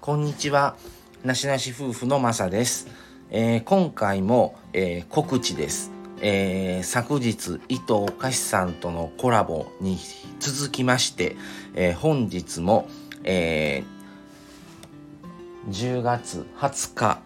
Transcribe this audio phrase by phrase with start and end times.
[0.00, 0.76] こんにちは。
[1.24, 2.86] なしなし夫婦のまさです。
[3.30, 5.90] えー今回も、えー告知です。
[6.22, 9.98] えー昨日、伊藤菓子さんとのコラボに
[10.38, 11.36] 続きまして、
[11.74, 12.88] え本日も、
[13.24, 13.82] え
[15.68, 17.18] 10月20日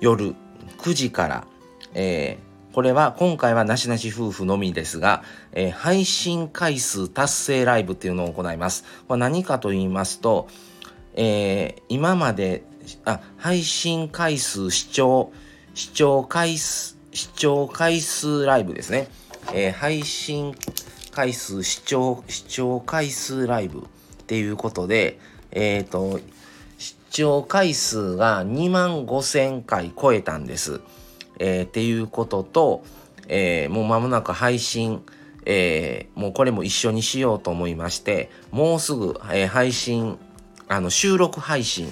[0.00, 0.36] 夜
[0.78, 1.46] 9時から、
[1.94, 2.38] え
[2.72, 8.84] これは今回はなしなし夫婦のみですが、え配信回数達成ライブっていうのを行います。
[9.08, 10.46] これ何かと言いますと、
[11.20, 12.62] えー今まで
[13.04, 15.32] あ配信回数視聴
[15.74, 19.08] 視聴回数視聴回数ライブですね、
[19.52, 20.54] えー配信
[21.10, 23.82] 回数視聴視聴回数ライブっ
[24.28, 25.18] ていうことで
[25.50, 26.20] えっ、と
[26.78, 30.80] 視聴回数が2万5000回超えたんです。
[31.40, 32.84] えーっていうことと、
[33.26, 35.02] えーもう間もなく配信、
[35.46, 40.16] えーもうこれも一緒にしようと思いましてもうすぐ、えー配信
[40.68, 41.90] あの収録配信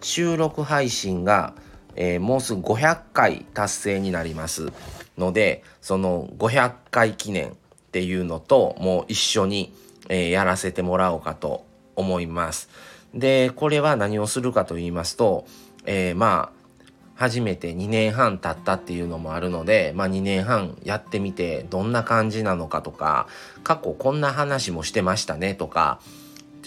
[0.00, 1.54] 収録配信が、
[1.96, 4.72] えーもうすぐ500回達成になります
[5.16, 7.52] のでその500回記念っ
[7.92, 9.72] ていうのともう一緒に、
[10.08, 11.64] えーやらせてもらおうかと
[11.96, 12.68] 思います。
[13.14, 15.46] でこれは何をするかと言いますと、
[15.86, 16.64] えーまあ
[17.16, 23.28] 初めて2年半経ったっていうのもあるので、まあ、2年半やってみてどんな感じなのかとか
[23.62, 26.00] 過去こんな話もしてましたねとか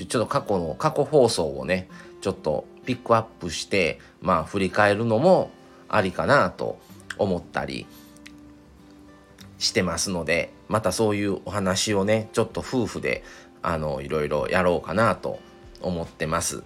[0.05, 1.89] ちょっと過去の過去放送をね
[2.21, 5.51] ちょっとピックアップしてまあ振り返るのも
[5.89, 6.79] ありかなと
[7.17, 7.85] 思ったり
[9.57, 13.23] してますのでまたそういうお話をねちょっと夫婦で
[13.61, 15.39] あのいろいろやろうかなと
[15.81, 16.63] 思ってます。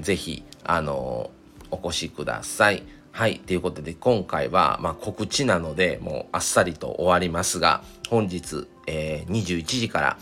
[0.00, 1.30] ぜひあの
[1.70, 2.82] お越しください。
[3.12, 3.40] はい。
[3.40, 10.18] ということで、今回は、まあ、告知なので、もうあっさりと終わりますが、本日、えー21時から、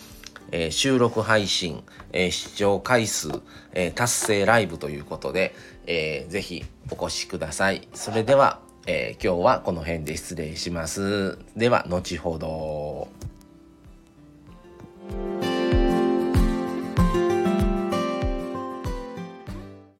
[0.52, 3.28] えー収録配信、えー視聴回数、
[3.72, 5.54] えー達成ライブということで、
[5.86, 7.88] えーぜひお越しください。
[7.94, 11.38] それでは、え今日はこの辺で失礼します。
[11.56, 13.08] では、後ほど。